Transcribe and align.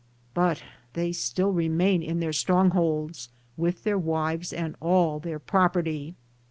But 0.33 0.63
they 0.93 1.11
still 1.11 1.51
remain 1.51 2.01
in 2.01 2.21
their 2.21 2.33
strong 2.33 2.71
holds, 2.71 3.29
with 3.55 3.83
their 3.83 3.99
wives 3.99 4.51
and 4.51 4.75
all 4.81 5.19
their 5.19 5.37
property. 5.37 6.15